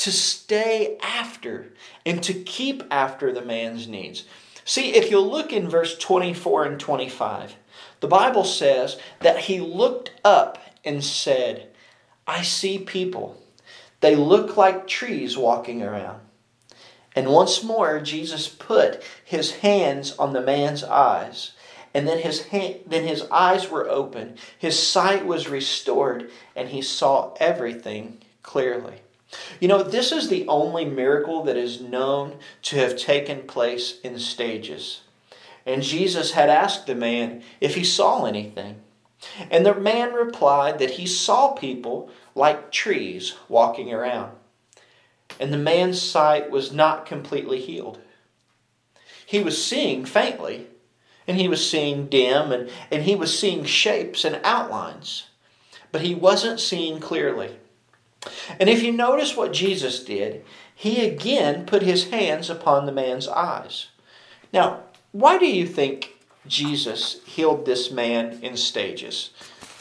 to 0.00 0.10
stay 0.10 0.98
after 1.02 1.72
and 2.04 2.22
to 2.22 2.34
keep 2.34 2.82
after 2.90 3.32
the 3.32 3.42
man's 3.42 3.86
needs. 3.86 4.24
See, 4.64 4.94
if 4.94 5.10
you 5.10 5.20
look 5.20 5.52
in 5.52 5.68
verse 5.68 5.96
24 5.98 6.64
and 6.64 6.80
25, 6.80 7.56
the 8.00 8.08
Bible 8.08 8.44
says 8.44 8.98
that 9.20 9.40
he 9.40 9.60
looked 9.60 10.12
up 10.24 10.58
and 10.84 11.04
said, 11.04 11.68
I 12.26 12.42
see 12.42 12.78
people. 12.78 13.42
They 14.00 14.16
look 14.16 14.56
like 14.56 14.86
trees 14.86 15.36
walking 15.36 15.82
around. 15.82 16.20
And 17.14 17.28
once 17.28 17.62
more, 17.62 18.00
Jesus 18.00 18.48
put 18.48 19.02
his 19.24 19.56
hands 19.56 20.16
on 20.16 20.32
the 20.32 20.40
man's 20.40 20.84
eyes 20.84 21.52
and 21.92 22.06
then 22.06 22.18
his, 22.18 22.46
hand, 22.46 22.80
then 22.86 23.06
his 23.06 23.22
eyes 23.30 23.68
were 23.68 23.88
open, 23.88 24.36
his 24.58 24.80
sight 24.80 25.26
was 25.26 25.48
restored, 25.48 26.30
and 26.54 26.68
he 26.68 26.82
saw 26.82 27.34
everything 27.40 28.18
clearly. 28.42 29.02
You 29.60 29.68
know, 29.68 29.82
this 29.82 30.12
is 30.12 30.28
the 30.28 30.46
only 30.48 30.84
miracle 30.84 31.44
that 31.44 31.56
is 31.56 31.80
known 31.80 32.38
to 32.62 32.76
have 32.76 32.96
taken 32.96 33.42
place 33.42 34.00
in 34.00 34.18
stages. 34.18 35.02
And 35.64 35.82
Jesus 35.82 36.32
had 36.32 36.48
asked 36.48 36.86
the 36.86 36.94
man 36.94 37.42
if 37.60 37.74
he 37.74 37.84
saw 37.84 38.24
anything. 38.24 38.80
And 39.50 39.64
the 39.66 39.74
man 39.74 40.14
replied 40.14 40.78
that 40.78 40.92
he 40.92 41.06
saw 41.06 41.52
people 41.52 42.10
like 42.34 42.72
trees 42.72 43.34
walking 43.48 43.92
around. 43.92 44.32
And 45.38 45.52
the 45.52 45.58
man's 45.58 46.00
sight 46.00 46.50
was 46.50 46.72
not 46.72 47.06
completely 47.06 47.60
healed. 47.60 48.00
He 49.24 49.42
was 49.42 49.64
seeing 49.64 50.04
faintly, 50.04 50.66
and 51.28 51.36
he 51.36 51.46
was 51.46 51.70
seeing 51.70 52.08
dim 52.08 52.50
and, 52.50 52.68
and 52.90 53.04
he 53.04 53.14
was 53.14 53.38
seeing 53.38 53.64
shapes 53.64 54.24
and 54.24 54.40
outlines, 54.42 55.28
but 55.92 56.00
he 56.00 56.16
wasn't 56.16 56.58
seeing 56.58 56.98
clearly. 56.98 57.59
And 58.58 58.68
if 58.68 58.82
you 58.82 58.92
notice 58.92 59.36
what 59.36 59.52
Jesus 59.52 60.04
did, 60.04 60.44
he 60.74 61.06
again 61.06 61.66
put 61.66 61.82
his 61.82 62.10
hands 62.10 62.50
upon 62.50 62.86
the 62.86 62.92
man's 62.92 63.28
eyes. 63.28 63.88
Now, 64.52 64.80
why 65.12 65.38
do 65.38 65.46
you 65.46 65.66
think 65.66 66.14
Jesus 66.46 67.20
healed 67.24 67.64
this 67.64 67.90
man 67.90 68.38
in 68.42 68.56
stages? 68.56 69.30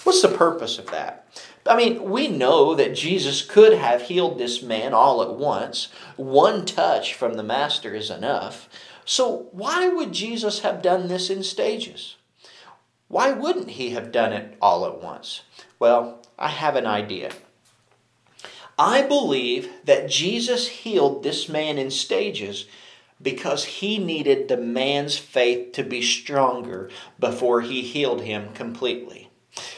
What's 0.04 0.22
the 0.22 0.30
purpose 0.30 0.80
of 0.80 0.90
that? 0.92 1.26
I 1.66 1.76
mean, 1.76 2.10
we 2.10 2.28
know 2.28 2.74
that 2.76 2.96
Jesus 2.96 3.42
could 3.42 3.74
have 3.74 4.04
healed 4.04 4.38
this 4.38 4.64
man 4.64 4.94
all 4.94 5.22
at 5.22 5.36
once. 5.36 5.90
One 6.16 6.66
touch 6.66 7.14
from 7.14 7.34
the 7.34 7.44
Master 7.44 7.94
is 7.94 8.10
enough. 8.10 8.70
So, 9.06 9.48
why 9.52 9.88
would 9.88 10.12
Jesus 10.12 10.60
have 10.60 10.82
done 10.82 11.08
this 11.08 11.30
in 11.30 11.44
stages? 11.44 12.16
Why 13.08 13.32
wouldn't 13.32 13.72
he 13.72 13.90
have 13.92 14.12
done 14.12 14.34
it 14.34 14.58
all 14.62 14.86
at 14.86 15.02
once? 15.02 15.42
Well, 15.80 16.20
I 16.38 16.50
have 16.50 16.76
an 16.76 16.86
idea. 16.86 17.32
I 18.80 19.02
believe 19.02 19.70
that 19.84 20.10
Jesus 20.10 20.70
healed 20.70 21.22
this 21.22 21.50
man 21.50 21.78
in 21.78 21.92
stages 21.92 22.66
because 23.22 23.66
he 23.66 23.98
needed 23.98 24.48
the 24.48 24.56
man's 24.56 25.18
faith 25.18 25.74
to 25.74 25.84
be 25.84 26.02
stronger 26.02 26.90
before 27.20 27.60
he 27.60 27.82
healed 27.82 28.22
him 28.22 28.54
completely. 28.54 29.30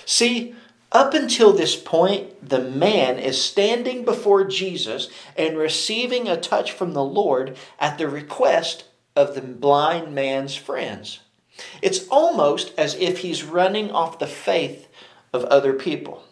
See, 0.06 0.54
up 0.92 1.16
until 1.16 1.52
this 1.52 1.76
point, 1.76 2.48
the 2.48 2.60
man 2.62 3.18
is 3.18 3.44
standing 3.44 4.06
before 4.06 4.44
Jesus 4.44 5.10
and 5.36 5.58
receiving 5.58 6.28
a 6.28 6.40
touch 6.40 6.72
from 6.72 6.94
the 6.94 7.04
Lord 7.04 7.58
at 7.80 7.98
the 7.98 8.08
request 8.08 8.84
of 9.16 9.34
the 9.34 9.42
blind 9.42 10.14
man's 10.14 10.54
friends. 10.54 11.22
It's 11.82 12.08
almost 12.10 12.72
as 12.78 12.94
if 12.96 13.20
he's 13.20 13.44
running 13.44 13.90
off 13.90 14.20
the 14.20 14.28
faith 14.28 14.88
of 15.34 15.44
other 15.46 15.74
people. 15.74 16.24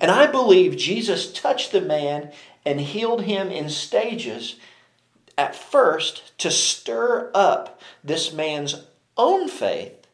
And 0.00 0.10
I 0.10 0.26
believe 0.26 0.76
Jesus 0.76 1.32
touched 1.32 1.72
the 1.72 1.80
man 1.80 2.32
and 2.64 2.80
healed 2.80 3.22
him 3.22 3.50
in 3.50 3.68
stages 3.68 4.56
at 5.38 5.54
first 5.54 6.36
to 6.38 6.50
stir 6.50 7.30
up 7.34 7.80
this 8.02 8.32
man's 8.32 8.82
own 9.16 9.48
faith 9.48 10.06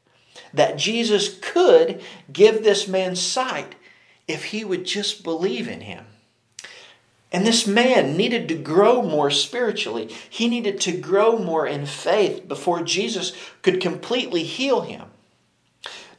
that 0.55 0.77
Jesus 0.77 1.39
could 1.41 2.03
give 2.33 2.63
this 2.63 2.89
man 2.89 3.17
sight 3.17 3.75
if 4.29 4.47
he 4.47 4.65
would 4.65 4.85
just 4.85 5.23
believe 5.23 5.69
in 5.69 5.83
him. 5.83 6.07
And 7.33 7.47
this 7.47 7.67
man 7.67 8.17
needed 8.17 8.49
to 8.49 8.55
grow 8.55 9.01
more 9.01 9.31
spiritually. 9.31 10.15
He 10.29 10.49
needed 10.49 10.81
to 10.83 10.93
grow 10.93 11.39
more 11.39 11.67
in 11.67 11.87
faith 11.87 12.47
before 12.47 12.83
Jesus 12.83 13.33
could 13.63 13.81
completely 13.81 14.43
heal 14.43 14.83
him. 14.83 15.12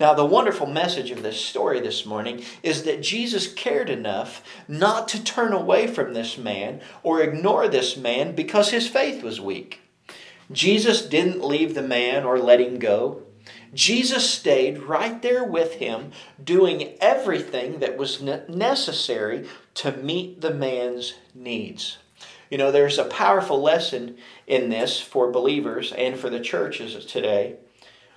Now, 0.03 0.13
the 0.13 0.25
wonderful 0.25 0.67
message 0.67 1.11
of 1.11 1.23
this 1.23 1.39
story 1.39 1.79
this 1.79 2.05
morning 2.05 2.43
is 2.61 2.83
that 2.83 3.01
Jesus 3.01 3.47
cared 3.47 3.89
enough 3.89 4.43
not 4.67 5.07
to 5.07 5.23
turn 5.23 5.53
away 5.53 5.87
from 5.87 6.13
this 6.13 6.37
man 6.37 6.81
or 7.03 7.21
ignore 7.21 7.69
this 7.69 7.95
man 7.95 8.35
because 8.35 8.71
his 8.71 8.85
faith 8.85 9.23
was 9.23 9.39
weak. 9.39 9.79
Jesus 10.51 11.05
didn't 11.05 11.41
leave 11.41 11.73
the 11.73 11.81
man 11.81 12.25
or 12.25 12.37
let 12.37 12.59
him 12.59 12.79
go. 12.79 13.23
Jesus 13.73 14.29
stayed 14.29 14.83
right 14.83 15.21
there 15.21 15.45
with 15.45 15.75
him, 15.75 16.11
doing 16.43 16.97
everything 16.99 17.79
that 17.79 17.95
was 17.95 18.21
necessary 18.21 19.47
to 19.75 19.95
meet 19.95 20.41
the 20.41 20.53
man's 20.53 21.13
needs. 21.33 21.97
You 22.49 22.57
know, 22.57 22.73
there's 22.73 22.99
a 22.99 23.05
powerful 23.05 23.61
lesson 23.61 24.17
in 24.47 24.69
this 24.69 24.99
for 24.99 25.31
believers 25.31 25.93
and 25.93 26.19
for 26.19 26.29
the 26.29 26.41
churches 26.41 27.05
today. 27.05 27.55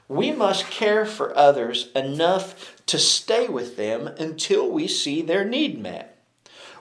We 0.09 0.31
must 0.31 0.71
care 0.71 1.05
for 1.05 1.37
others 1.37 1.91
enough 1.95 2.77
to 2.87 2.99
stay 2.99 3.49
with 3.49 3.77
them 3.77 4.07
until 4.07 4.71
we 4.71 4.87
see 4.87 5.21
their 5.23 5.45
need 5.45 5.81
met. 5.81 6.17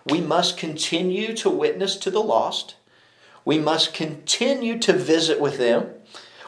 We 0.05 0.21
must 0.21 0.57
continue 0.57 1.33
to 1.37 1.49
witness 1.49 1.95
to 1.97 2.11
the 2.11 2.21
lost. 2.21 2.75
We 3.43 3.57
must 3.57 3.93
continue 3.93 4.77
to 4.79 4.93
visit 4.93 5.39
with 5.39 5.57
them. 5.57 5.89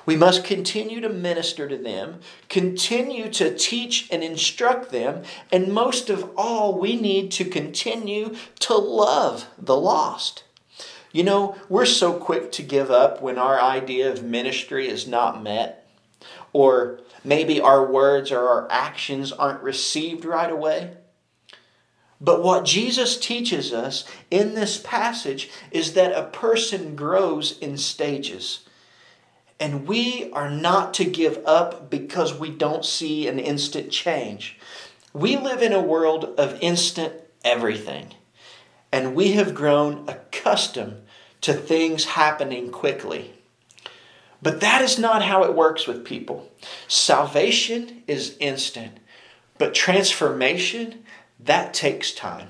We 0.05 0.15
must 0.15 0.45
continue 0.45 1.01
to 1.01 1.09
minister 1.09 1.67
to 1.67 1.77
them, 1.77 2.21
continue 2.47 3.29
to 3.31 3.53
teach 3.53 4.07
and 4.09 4.23
instruct 4.23 4.89
them, 4.89 5.23
and 5.51 5.73
most 5.73 6.09
of 6.09 6.31
all, 6.37 6.79
we 6.79 6.95
need 6.95 7.29
to 7.33 7.43
continue 7.43 8.35
to 8.59 8.75
love 8.75 9.47
the 9.57 9.75
lost. 9.75 10.43
You 11.11 11.23
know, 11.23 11.57
we're 11.67 11.85
so 11.85 12.13
quick 12.13 12.53
to 12.53 12.63
give 12.63 12.89
up 12.89 13.21
when 13.21 13.37
our 13.37 13.59
idea 13.59 14.09
of 14.09 14.23
ministry 14.23 14.87
is 14.87 15.07
not 15.07 15.43
met, 15.43 15.86
or 16.53 16.99
maybe 17.23 17.59
our 17.61 17.85
words 17.85 18.31
or 18.31 18.47
our 18.47 18.67
actions 18.71 19.31
aren't 19.31 19.61
received 19.61 20.25
right 20.25 20.51
away. 20.51 20.91
But 22.19 22.41
what 22.41 22.65
Jesus 22.65 23.17
teaches 23.17 23.71
us 23.71 24.03
in 24.31 24.55
this 24.55 24.79
passage 24.79 25.49
is 25.71 25.93
that 25.93 26.17
a 26.17 26.29
person 26.29 26.95
grows 26.95 27.57
in 27.59 27.77
stages. 27.77 28.61
And 29.59 29.87
we 29.87 30.31
are 30.31 30.49
not 30.49 30.93
to 30.95 31.05
give 31.05 31.39
up 31.45 31.89
because 31.89 32.37
we 32.37 32.49
don't 32.49 32.85
see 32.85 33.27
an 33.27 33.39
instant 33.39 33.91
change. 33.91 34.57
We 35.13 35.35
live 35.35 35.61
in 35.61 35.73
a 35.73 35.81
world 35.81 36.25
of 36.37 36.59
instant 36.61 37.13
everything. 37.43 38.13
And 38.91 39.15
we 39.15 39.33
have 39.33 39.55
grown 39.55 40.07
accustomed 40.07 41.03
to 41.41 41.53
things 41.53 42.05
happening 42.05 42.71
quickly. 42.71 43.36
But 44.41 44.59
that 44.61 44.81
is 44.81 44.99
not 44.99 45.23
how 45.23 45.43
it 45.43 45.55
works 45.55 45.87
with 45.87 46.05
people. 46.05 46.51
Salvation 46.87 48.03
is 48.07 48.37
instant, 48.39 48.99
but 49.57 49.73
transformation, 49.73 51.03
that 51.39 51.73
takes 51.73 52.11
time. 52.11 52.49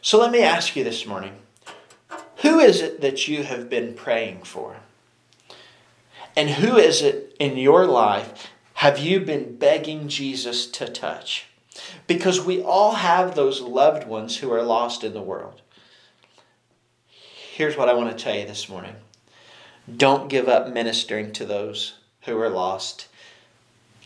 So 0.00 0.18
let 0.18 0.32
me 0.32 0.42
ask 0.42 0.74
you 0.74 0.84
this 0.84 1.06
morning 1.06 1.34
who 2.38 2.58
is 2.58 2.80
it 2.80 3.00
that 3.00 3.28
you 3.28 3.44
have 3.44 3.70
been 3.70 3.94
praying 3.94 4.42
for? 4.42 4.76
And 6.34 6.50
who 6.50 6.76
is 6.76 7.02
it 7.02 7.36
in 7.38 7.56
your 7.56 7.86
life 7.86 8.48
have 8.74 8.98
you 8.98 9.20
been 9.20 9.56
begging 9.56 10.08
Jesus 10.08 10.66
to 10.72 10.88
touch? 10.88 11.46
Because 12.06 12.40
we 12.40 12.60
all 12.60 12.94
have 12.94 13.34
those 13.34 13.60
loved 13.60 14.06
ones 14.08 14.38
who 14.38 14.50
are 14.52 14.62
lost 14.62 15.04
in 15.04 15.12
the 15.12 15.22
world. 15.22 15.62
Here's 17.52 17.76
what 17.76 17.88
I 17.88 17.94
want 17.94 18.16
to 18.16 18.24
tell 18.24 18.34
you 18.34 18.46
this 18.46 18.68
morning 18.68 18.96
don't 19.96 20.28
give 20.28 20.48
up 20.48 20.68
ministering 20.68 21.32
to 21.32 21.44
those 21.44 21.94
who 22.22 22.38
are 22.38 22.48
lost. 22.48 23.08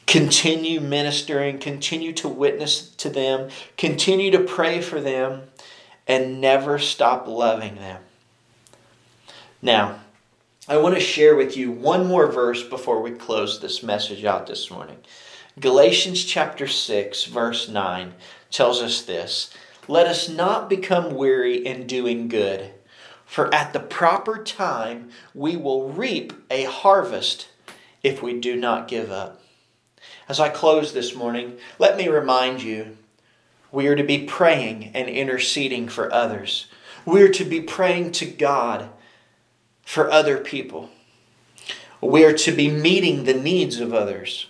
Continue 0.06 0.80
ministering, 0.80 1.58
continue 1.58 2.12
to 2.12 2.28
witness 2.28 2.88
to 2.96 3.10
them, 3.10 3.50
continue 3.76 4.30
to 4.30 4.38
pray 4.38 4.80
for 4.80 5.00
them, 5.00 5.42
and 6.06 6.40
never 6.40 6.78
stop 6.78 7.26
loving 7.26 7.74
them. 7.76 8.02
Now, 9.60 10.00
I 10.68 10.76
want 10.78 10.94
to 10.94 11.00
share 11.00 11.36
with 11.36 11.56
you 11.56 11.70
one 11.70 12.06
more 12.06 12.30
verse 12.30 12.62
before 12.62 13.00
we 13.00 13.10
close 13.10 13.60
this 13.60 13.82
message 13.82 14.24
out 14.24 14.46
this 14.46 14.70
morning. 14.70 14.98
Galatians 15.58 16.24
chapter 16.24 16.66
6, 16.66 17.24
verse 17.24 17.68
9 17.68 18.14
tells 18.50 18.82
us 18.82 19.02
this 19.02 19.54
Let 19.88 20.06
us 20.06 20.28
not 20.28 20.68
become 20.68 21.14
weary 21.14 21.64
in 21.64 21.86
doing 21.86 22.28
good, 22.28 22.72
for 23.26 23.52
at 23.52 23.72
the 23.72 23.80
proper 23.80 24.42
time 24.42 25.10
we 25.34 25.56
will 25.56 25.90
reap 25.90 26.32
a 26.50 26.64
harvest 26.64 27.48
if 28.02 28.22
we 28.22 28.40
do 28.40 28.56
not 28.56 28.88
give 28.88 29.10
up. 29.10 29.42
As 30.28 30.40
I 30.40 30.48
close 30.48 30.92
this 30.92 31.14
morning, 31.14 31.58
let 31.78 31.96
me 31.96 32.08
remind 32.08 32.62
you 32.62 32.96
we 33.70 33.88
are 33.88 33.96
to 33.96 34.04
be 34.04 34.24
praying 34.24 34.92
and 34.94 35.08
interceding 35.08 35.88
for 35.88 36.12
others. 36.12 36.66
We 37.04 37.22
are 37.22 37.28
to 37.32 37.44
be 37.44 37.60
praying 37.60 38.12
to 38.12 38.26
God 38.26 38.88
for 39.82 40.10
other 40.10 40.38
people. 40.38 40.90
We 42.00 42.24
are 42.24 42.32
to 42.32 42.52
be 42.52 42.70
meeting 42.70 43.24
the 43.24 43.34
needs 43.34 43.80
of 43.80 43.92
others. 43.92 44.46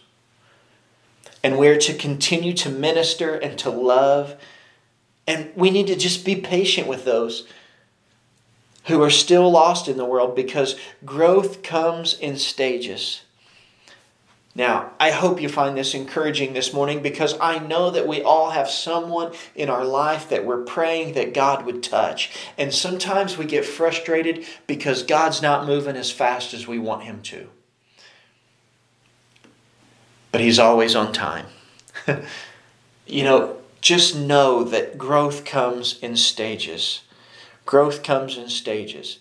And 1.42 1.58
we 1.58 1.68
are 1.68 1.78
to 1.78 1.94
continue 1.94 2.52
to 2.54 2.68
minister 2.68 3.34
and 3.34 3.58
to 3.60 3.70
love. 3.70 4.36
And 5.26 5.50
we 5.54 5.70
need 5.70 5.86
to 5.88 5.96
just 5.96 6.24
be 6.24 6.36
patient 6.36 6.86
with 6.86 7.04
those 7.04 7.46
who 8.86 9.02
are 9.02 9.10
still 9.10 9.50
lost 9.50 9.88
in 9.88 9.96
the 9.96 10.04
world 10.04 10.34
because 10.34 10.76
growth 11.04 11.62
comes 11.62 12.18
in 12.18 12.36
stages. 12.36 13.22
Now, 14.54 14.92
I 14.98 15.10
hope 15.10 15.42
you 15.42 15.50
find 15.50 15.76
this 15.76 15.92
encouraging 15.92 16.54
this 16.54 16.72
morning 16.72 17.02
because 17.02 17.36
I 17.40 17.58
know 17.58 17.90
that 17.90 18.06
we 18.06 18.22
all 18.22 18.50
have 18.50 18.70
someone 18.70 19.32
in 19.54 19.68
our 19.68 19.84
life 19.84 20.30
that 20.30 20.46
we're 20.46 20.62
praying 20.62 21.12
that 21.12 21.34
God 21.34 21.66
would 21.66 21.82
touch. 21.82 22.30
And 22.56 22.72
sometimes 22.72 23.36
we 23.36 23.44
get 23.44 23.66
frustrated 23.66 24.46
because 24.66 25.02
God's 25.02 25.42
not 25.42 25.66
moving 25.66 25.94
as 25.94 26.10
fast 26.10 26.54
as 26.54 26.66
we 26.66 26.78
want 26.78 27.02
Him 27.02 27.20
to. 27.24 27.48
But 30.32 30.40
He's 30.40 30.58
always 30.58 30.94
on 30.94 31.12
time. 31.12 31.46
you 33.06 33.24
know, 33.24 33.58
just 33.82 34.16
know 34.16 34.64
that 34.64 34.96
growth 34.96 35.44
comes 35.44 35.98
in 36.00 36.16
stages. 36.16 37.02
Growth 37.66 38.02
comes 38.02 38.38
in 38.38 38.48
stages. 38.48 39.18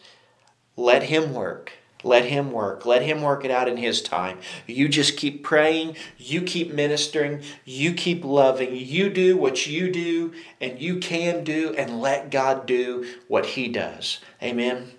Let 0.77 1.03
Him 1.03 1.33
work. 1.33 1.73
Let 2.03 2.25
Him 2.25 2.51
work. 2.51 2.85
Let 2.85 3.01
Him 3.01 3.23
work 3.23 3.43
it 3.43 3.49
out 3.49 3.67
in 3.67 3.77
His 3.77 4.01
time. 4.01 4.37
You 4.67 4.87
just 4.87 5.17
keep 5.17 5.43
praying. 5.43 5.97
You 6.17 6.43
keep 6.43 6.71
ministering. 6.71 7.41
You 7.65 7.93
keep 7.93 8.23
loving. 8.23 8.75
You 8.75 9.09
do 9.09 9.35
what 9.35 9.65
you 9.65 9.91
do 9.91 10.31
and 10.61 10.79
you 10.79 10.99
can 10.99 11.43
do, 11.43 11.73
and 11.77 11.99
let 11.99 12.29
God 12.29 12.65
do 12.65 13.07
what 13.27 13.45
He 13.45 13.67
does. 13.67 14.19
Amen. 14.41 14.91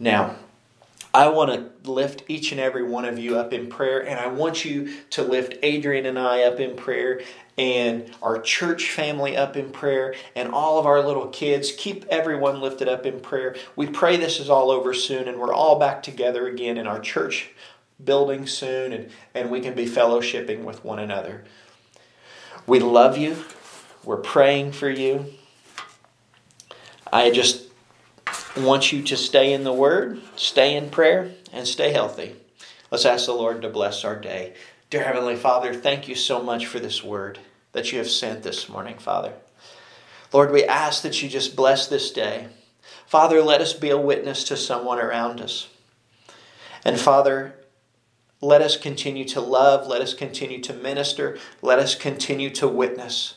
Now, 0.00 0.36
I 1.14 1.28
want 1.28 1.52
to 1.52 1.70
lift 1.88 2.22
each 2.28 2.52
and 2.52 2.60
every 2.60 2.82
one 2.82 3.04
of 3.04 3.18
you 3.18 3.38
up 3.38 3.52
in 3.52 3.68
prayer, 3.68 4.06
and 4.06 4.20
I 4.20 4.28
want 4.28 4.64
you 4.64 4.92
to 5.10 5.22
lift 5.22 5.56
Adrian 5.62 6.06
and 6.06 6.18
I 6.18 6.42
up 6.42 6.60
in 6.60 6.76
prayer 6.76 7.20
and 7.58 8.08
our 8.22 8.40
church 8.40 8.90
family 8.92 9.36
up 9.36 9.56
in 9.56 9.70
prayer 9.70 10.14
and 10.36 10.52
all 10.52 10.78
of 10.78 10.86
our 10.86 11.04
little 11.04 11.26
kids. 11.26 11.72
Keep 11.76 12.06
everyone 12.08 12.60
lifted 12.60 12.88
up 12.88 13.04
in 13.04 13.20
prayer. 13.20 13.56
We 13.74 13.88
pray 13.88 14.16
this 14.16 14.38
is 14.38 14.48
all 14.48 14.70
over 14.70 14.94
soon 14.94 15.26
and 15.26 15.38
we're 15.38 15.52
all 15.52 15.78
back 15.78 16.02
together 16.02 16.46
again 16.46 16.78
in 16.78 16.86
our 16.86 17.00
church 17.00 17.50
building 18.02 18.46
soon 18.46 18.92
and, 18.92 19.10
and 19.34 19.50
we 19.50 19.60
can 19.60 19.74
be 19.74 19.86
fellowshipping 19.86 20.62
with 20.62 20.84
one 20.84 21.00
another. 21.00 21.44
We 22.64 22.78
love 22.78 23.18
you. 23.18 23.44
We're 24.04 24.18
praying 24.18 24.72
for 24.72 24.88
you. 24.88 25.26
I 27.12 27.30
just 27.30 27.64
want 28.56 28.92
you 28.92 29.02
to 29.02 29.16
stay 29.16 29.52
in 29.52 29.64
the 29.64 29.72
Word, 29.72 30.20
stay 30.36 30.76
in 30.76 30.90
prayer, 30.90 31.32
and 31.52 31.66
stay 31.66 31.92
healthy. 31.92 32.36
Let's 32.90 33.04
ask 33.04 33.26
the 33.26 33.32
Lord 33.32 33.62
to 33.62 33.68
bless 33.68 34.04
our 34.04 34.16
day. 34.16 34.54
Dear 34.90 35.04
Heavenly 35.04 35.36
Father, 35.36 35.74
thank 35.74 36.08
you 36.08 36.14
so 36.14 36.42
much 36.42 36.66
for 36.66 36.80
this 36.80 37.04
word 37.04 37.38
that 37.72 37.92
you 37.92 37.98
have 37.98 38.10
sent 38.10 38.42
this 38.42 38.68
morning, 38.68 38.98
Father. 38.98 39.34
Lord, 40.32 40.50
we 40.50 40.64
ask 40.64 41.02
that 41.02 41.22
you 41.22 41.28
just 41.28 41.56
bless 41.56 41.86
this 41.86 42.10
day. 42.10 42.48
Father, 43.06 43.42
let 43.42 43.60
us 43.60 43.72
be 43.72 43.90
a 43.90 43.98
witness 43.98 44.44
to 44.44 44.56
someone 44.56 44.98
around 44.98 45.40
us. 45.40 45.68
And 46.84 46.98
Father, 46.98 47.54
let 48.40 48.62
us 48.62 48.76
continue 48.76 49.24
to 49.26 49.40
love, 49.40 49.86
let 49.86 50.00
us 50.00 50.14
continue 50.14 50.60
to 50.62 50.72
minister, 50.72 51.38
let 51.60 51.78
us 51.78 51.94
continue 51.94 52.50
to 52.50 52.68
witness. 52.68 53.34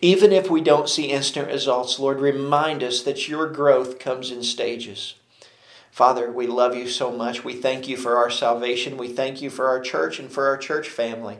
Even 0.00 0.32
if 0.32 0.50
we 0.50 0.60
don't 0.60 0.88
see 0.88 1.10
instant 1.10 1.48
results, 1.48 1.98
Lord, 1.98 2.20
remind 2.20 2.82
us 2.82 3.02
that 3.02 3.28
your 3.28 3.48
growth 3.48 3.98
comes 3.98 4.30
in 4.30 4.42
stages. 4.42 5.14
Father, 5.94 6.28
we 6.28 6.48
love 6.48 6.74
you 6.74 6.88
so 6.88 7.12
much. 7.12 7.44
We 7.44 7.54
thank 7.54 7.86
you 7.86 7.96
for 7.96 8.16
our 8.16 8.28
salvation. 8.28 8.96
We 8.96 9.06
thank 9.06 9.40
you 9.40 9.48
for 9.48 9.68
our 9.68 9.78
church 9.78 10.18
and 10.18 10.28
for 10.28 10.48
our 10.48 10.56
church 10.56 10.88
family. 10.88 11.38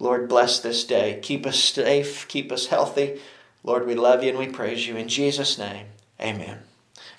Lord, 0.00 0.28
bless 0.28 0.58
this 0.58 0.82
day. 0.82 1.20
Keep 1.22 1.46
us 1.46 1.56
safe. 1.62 2.26
Keep 2.26 2.50
us 2.50 2.66
healthy. 2.66 3.20
Lord, 3.62 3.86
we 3.86 3.94
love 3.94 4.24
you 4.24 4.30
and 4.30 4.40
we 4.40 4.48
praise 4.48 4.88
you. 4.88 4.96
In 4.96 5.06
Jesus' 5.06 5.56
name, 5.56 5.86
amen. 6.20 6.62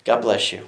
God 0.03 0.23
bless 0.23 0.51
you. 0.51 0.67